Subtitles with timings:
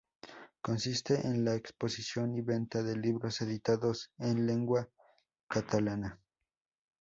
[0.63, 4.89] Consiste en la exposición y venta de libros editados en lengua
[5.47, 6.19] catalana.